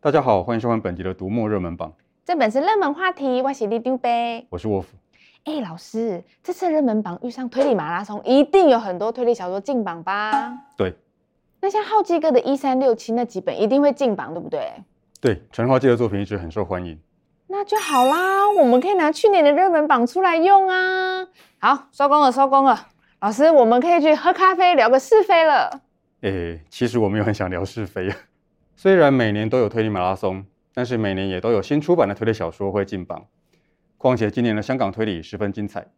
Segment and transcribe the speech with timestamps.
[0.00, 1.92] 大家好，欢迎收看本集的读墨热门榜。
[2.24, 4.08] 这本是热门话题，我是里长伯，
[4.48, 4.96] 我是沃夫。
[5.42, 10.56] 哎，老师，这次热门榜遇上推理马拉松，一定有很多推理小说进榜吧？
[10.76, 10.94] 对。
[11.60, 14.72] 那像浩基哥的一三六七那几本，一定会进榜，对不对？
[15.20, 16.96] 对，陈浩基的作品一直很受欢迎。
[17.48, 21.26] 那就好啦，我们可以拿去年的热门榜出来用啊。
[21.58, 22.86] 好，收工了，收工了。
[23.18, 25.80] 老师，我们可以去喝咖啡，聊个是非了。
[26.20, 28.08] 哎，其实我没有很想聊是非。
[28.80, 33.26] 虽然每年都有推理马拉松，但是每年也都有新出版的推理小说会进榜。
[33.96, 35.88] 况且今年的香港推理十分精彩，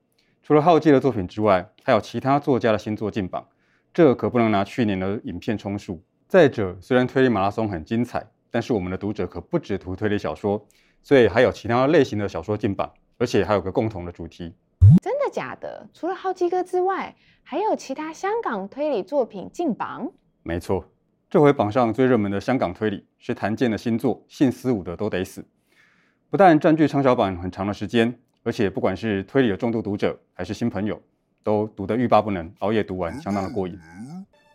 [0.42, 3.46] 除了浩基的作品之外，还有其他作家的新作进榜，
[3.92, 6.02] 这可不能拿去年的影片充数。
[6.26, 10.66] 再者，虽然推理马拉松很精彩，但是我们的读者可不只图推理小说。
[11.02, 14.54] 所以还有其他类型的小说进榜，而且还有个共同的主题。
[15.02, 15.86] 真的假的？
[15.92, 20.10] 除了浩基哥之外，还有其他香港推理作品进榜？
[20.42, 20.86] 没错，
[21.30, 25.40] 这回榜上最热门的香港推理是谭健的新作《姓司武的都得死》，
[26.28, 31.00] 不但占据畅销榜很长的时间，而且不管是推理的重度读者还是新朋友，
[31.45, 33.78] 都读得欲罢不能，熬夜读完，相当的过瘾。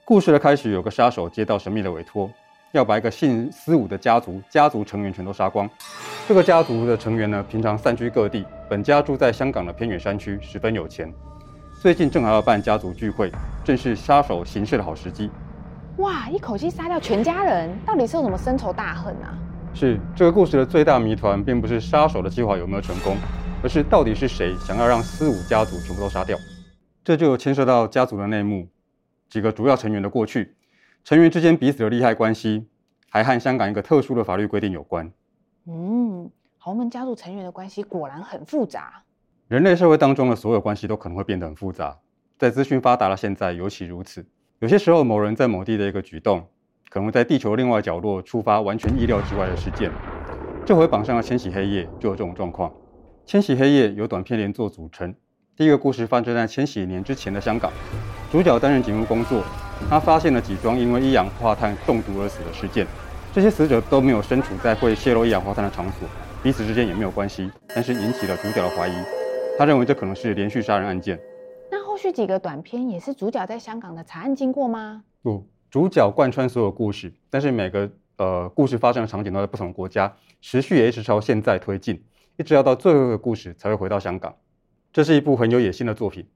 [0.04, 2.30] 故事的开始，有个杀手接到神秘的委托。
[2.74, 5.70] 要把一个姓司武的家族家族成员全都杀光。
[6.28, 11.10] 这个家族的成员呢，平常散居各地，本家住在香港的偏远山区，十分有钱。
[11.82, 13.32] 最近正好要办家族聚会，
[13.64, 15.32] 正是杀手行事的好时机。
[15.98, 16.30] 哇！
[16.30, 19.38] 一口气杀掉全家人，到底是有什么深仇大恨啊？
[19.74, 23.16] 是这个故事的最大谜团，并不是杀手的计划有没有成功，
[23.64, 26.38] 而是到底是谁想要让四五家族全部都杀掉？
[27.04, 28.68] 这就牵涉到家族的内幕，
[29.30, 30.56] 几个主要成员的过去。
[31.06, 32.68] 成员之间彼此的利害关系，
[33.10, 35.10] 还和香港一个特殊的法律规定有关。
[35.66, 39.04] 嗯，豪门家族成员的关系果然很复杂。
[39.48, 42.00] 人类社会当中的所有关系都可能会变得很复杂，
[42.38, 44.26] 在资讯发达的现在尤其如此。
[44.66, 46.44] 有些时候，某人在某地的一个举动，
[46.90, 49.92] 可能在地球另外角落触发完全意料之外的事件。
[50.66, 52.74] 这回榜上的千禧黑夜就有这种状况。
[53.28, 55.14] 千禧黑夜由短片连作组成，
[55.56, 57.72] 第一个故事发生在千禧年之前的香港，
[58.32, 59.44] 主角担任警务工作。
[59.88, 62.88] 他发现了几桩因为一氧化碳中毒而死的事件，
[63.32, 66.10] 这些死者都没有身处在会泄露一氧化碳的场所，
[66.42, 68.94] 彼此之间也没有关系，但是引起了主角的怀疑。
[69.60, 71.20] 他认为这可能是连续杀人案件。
[71.96, 75.06] 后续几个短片也是主角在香港的查案经过吗？
[75.22, 82.04] 不，主角贯穿所有故事，但是每个呃故事发生的场景都在不同国家，时序也一直朝现在推进，
[82.36, 84.36] 一直要到最后一个故事才会回到香港。
[84.92, 86.28] 这是一部很有野心的作品。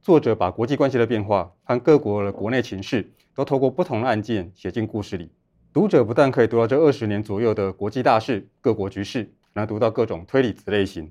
[0.00, 5.32] 作者把国际关系的变化和各国的国内情势都透过不同的案件写进故事里。
[5.72, 11.10] 读者不但可以读到这二十年左右的国际大事、各国局势，还能读到各种推理子类型。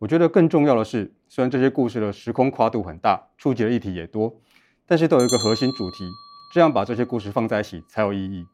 [0.00, 4.32] 我觉得更重要的是，虽然这些故事的时空跨度很大，触及的议题也多，
[4.86, 6.08] 但是都有一个核心主题。
[6.52, 8.46] 这样把这些故事放在一起才有意义。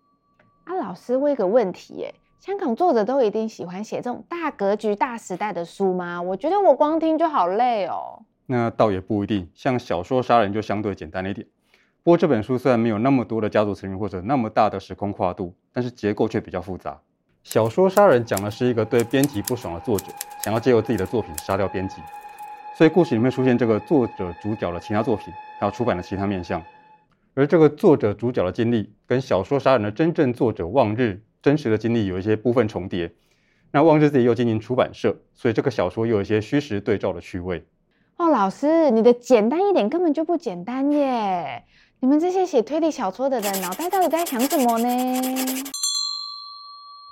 [0.64, 6.22] 啊，老师问一个问题耶：香港作者都一定喜欢写这种大格局、大时代的书吗？
[6.22, 8.22] 我觉得我光听就好累哦。
[8.46, 11.46] 那倒也不一定，像小说杀人就相对简单一点。
[12.02, 16.98] 不过这本书虽然没有那么多的家族成员或者那么大的时空跨度，但是结构却比较复杂。
[17.42, 20.06] 小说杀人讲的是一个对编辑不爽的作者，
[20.42, 21.96] 想要借由自己的作品杀掉编辑，
[22.76, 26.62] 所以故事里面出现这个作者主角的其他作品，还有出版的其他面向。
[27.34, 33.12] 而这个作者主角的经历跟小说杀人的真正作者望日真实的经历有一些部分重叠。
[33.72, 37.64] 那望日自己又经营出版社，所以这个小说又有一些虚实对照的趣味。
[38.16, 41.64] 哦，老师，你的简单一点根本就不简单耶！
[42.00, 45.22] 你们这些写推理小说的人，脑袋到底在想什么呢？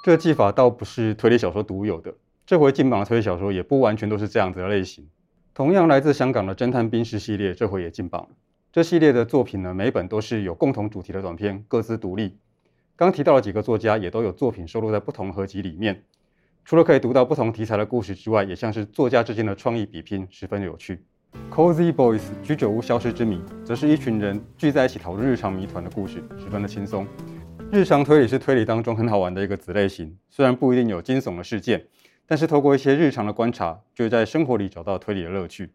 [0.02, 2.12] 这个技法倒不是推理小说独有的，
[2.44, 5.06] 这回进榜的推理小说也不完全都是这样子的类型。
[5.58, 8.28] 同样来自香港的侦探冰室系列，这回也进榜了。
[8.70, 12.38] 这系列的作品呢，每本都是有共同主题的短篇，各自独立。
[12.94, 16.04] 刚提到的几个作家，也都有作品收录在不同合集里面。
[16.64, 21.02] 除了可以读到不同题材的故事之外，也像是作家之间的创意比拼，十分有趣。
[21.50, 27.04] Cozy Boys 居酒屋消失之谜，则是一群人聚在一起讨论日常谜团的故事，十分的轻松。
[27.72, 31.84] 日常推理是推理当中很好玩的一个子类型，虽然不一定有惊悚的事件，
[32.30, 35.72] 但是透过一些日常的观察，就会在生活里找到推理的乐趣。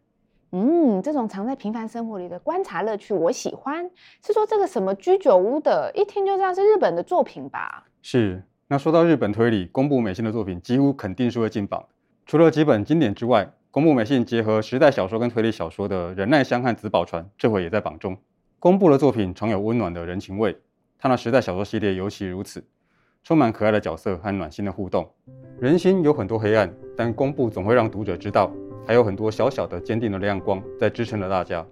[0.52, 3.90] 嗯，这种藏在平凡生活里的观察乐趣，我喜欢。
[4.24, 7.84] 是说这个什么居酒屋的，一听就知道是日本的作品吧？
[8.02, 8.40] 是。
[8.68, 11.84] 那说到日本推理，宫部美幸的作品几乎肯定是会进榜。
[12.24, 18.16] 除了几本经典之外，宫部美幸结合时代小说跟推理小说的忍耐香和紫宝船，这回也在榜中。
[18.60, 20.56] 宫部的作品常有温暖的人情味，
[20.96, 22.64] 他那时代小说系列尤其如此，
[23.24, 25.10] 充满可爱的角色和暖心的互动。
[25.58, 28.52] 人心有很多黑暗，但公布总会让读者知道，
[28.86, 31.64] 还有很多小小的坚定的亮光在支撑着大家。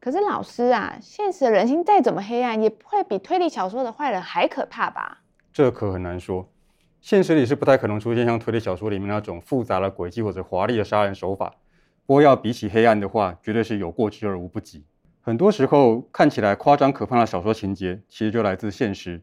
[0.00, 5.22] 可是老师啊，现实的人心再怎么黑暗，也不会比推理小说的坏人还可怕吧？
[5.50, 6.46] 这可很难说，
[7.00, 11.54] 现实里是不太可能出现像推理小说里面那种复杂的诡计或者华丽的杀人手法。
[12.04, 14.84] 不过要比起黑暗的话，绝对是有过之而无不及。
[15.22, 19.22] 很多时候看起来夸张可怕的小说情节，其实就来自现实。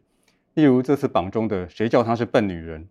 [0.56, 2.88] 例如这次榜中的“谁叫她是笨女人”。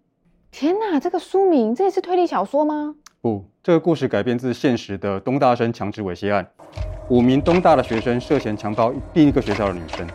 [0.53, 2.95] 天哪，这个书名，这也是推理小说吗？
[3.23, 6.47] 不，这个故事改编自现实的东大生强制猥亵案。
[7.09, 10.07] 五名东大的学生涉嫌强暴另一个学校的女生，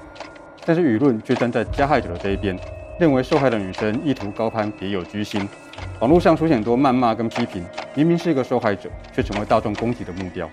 [0.63, 2.55] 但是舆论却站在加害者的这一边。
[2.99, 5.49] 认为受害的女生意图高攀，别有居心。
[6.01, 10.47] 网络上出现很多谩骂跟批评，明明是一个受害者，却成为大众攻击的目标。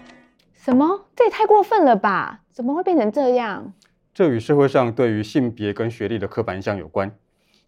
[0.55, 1.05] 什么？
[1.15, 2.41] 这也太过分了吧？
[2.53, 3.75] 怎么会变成这样？
[4.17, 7.15] 这与社会上对于性别跟学历的刻板印象有关，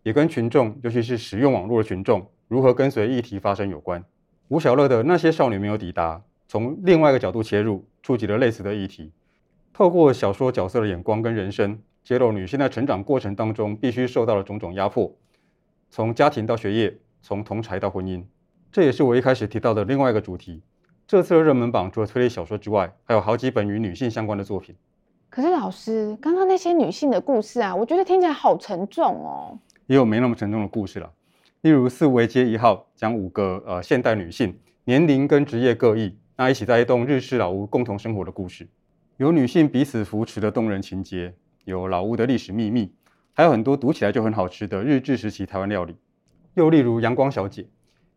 [0.03, 4.03] 也跟群众，尤其是使用网络的群众如何跟随议题发生有关。
[4.49, 9.13] 吴晓乐的那些少女没有抵达，从另外一个角度切入，触及了类似的议题，
[9.75, 11.79] 透过小说角色的眼光跟人生。
[12.03, 15.15] 揭露女性在成长过程当中必须受到的种种压迫，
[15.91, 18.25] 从家庭到学业，从同侪到婚姻，
[18.73, 20.63] 这也是我一开始提到的另外一个主题。
[21.07, 24.75] 这次的热门榜除了推理小说之外，还有好几本与女性相关的作品。
[25.31, 29.59] 可是老师，刚刚那些女性的故事啊，我觉得听起来好沉重哦。
[29.87, 31.13] 也有没那么沉重的故事了，
[31.61, 38.69] 例如《四维街一号》讲五个呃现代女性，年龄跟职业各异，那一起在一栋日式老屋共同生活的故事，
[39.19, 41.35] 有女性彼此扶持的动人情节。
[41.65, 42.95] 有老屋的历史秘密，
[43.35, 45.95] 还有很多读起来就很好吃的日治时期台湾料理。
[46.55, 47.63] 又例如《阳光小姐》，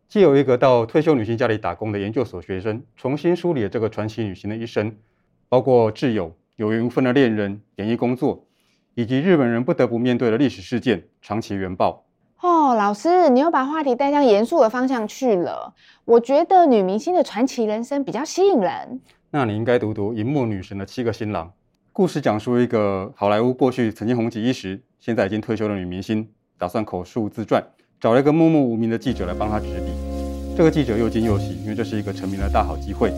[0.08, 4.96] 既有一个到退休女性家里打工的研究所学生，重新梳理了这个传奇女性的一生，
[5.50, 8.46] 包括挚友、有缘无分的恋人、演艺工作，
[8.96, 12.06] 以及日本人不得不面对的历史事件——长崎原爆。
[12.42, 15.74] 哦，老师，你又把话题带向严肃的方向去了。
[16.06, 19.00] 我觉得女明星的传奇人生比较吸引人。
[19.30, 21.48] 那你应该读读《银幕女神的七个新郎》。
[21.94, 26.28] 故事讲述一个好莱坞过去曾经红极一时，现在已经退休的女明星，
[26.58, 27.64] 打算口述自传，
[28.00, 29.92] 找了一个默默无名的记者来帮她执笔。
[30.58, 33.12] 这个记者又惊又喜，因为这是一个成名的大好机会。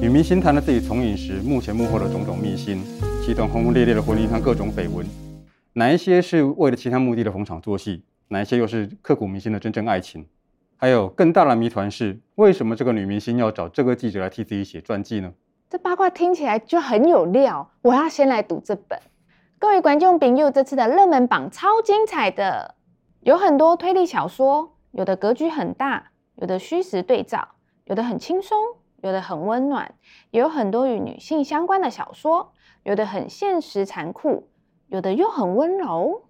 [0.00, 2.84] 女明星谈了自己从影时幕前幕后的种种秘辛，
[3.20, 5.04] 其中轰轰烈烈的婚姻和各种绯闻，
[5.72, 10.24] 哪一些是为了其他目的的逢场作戏，哪一些又是刻骨铭心的真正爱情？
[10.76, 15.32] 还有更大的谜团是，为什么这个女明星要找这个记者来替自己写传记呢？
[15.68, 19.00] 这八卦听起来就很有料，我要先来读这本。
[19.58, 22.76] 各位观众朋友，这次的热门榜超精彩的，
[23.22, 27.48] 有很多推理小说，有的格局很大，有的虚实对照，
[27.86, 28.56] 有的很轻松，
[29.00, 29.94] 有的很温暖，
[30.30, 32.52] 也有很多与女性相关的小说，
[32.82, 34.48] 有的很现实残酷，
[34.88, 36.24] 有的又很温柔。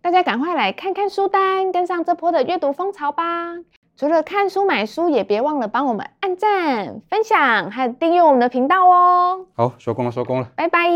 [0.00, 3.56] 大家赶快来看看书单，跟上这波的阅读风潮吧！
[3.96, 9.46] 除了看书买书，也别忘了帮我们按赞、分享还有订阅我们的频道哦。
[9.54, 10.88] 好，收工了，收工了，拜拜。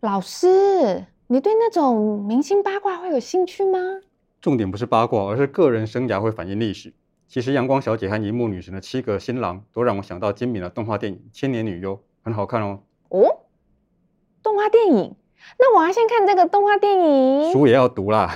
[0.00, 3.78] 老师，你对那种明星八卦会有兴趣吗？
[4.40, 6.94] 重点不是八卦，而是个人生涯会反映历史。
[7.26, 12.80] 其实《阳光小姐》和《荧幕女神的七个新郎》都让我想到金敏的动画电影《千年女优》，很好看哦。
[13.10, 13.40] 哦，
[14.42, 15.14] 动画电影。
[15.58, 18.34] 那我要先看这个动画电影，书也要读啦。